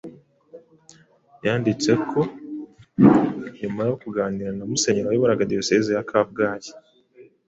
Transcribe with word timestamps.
yanditse 1.45 1.91
ko 2.09 2.19
nyuma 3.59 3.81
yo 3.89 3.95
kuganira 4.01 4.51
na 4.57 4.63
Musenyeri 4.69 5.07
wayoboraga 5.09 5.49
Diyosezi 5.51 5.89
ya 5.95 6.05
Kabgayi 6.09 6.71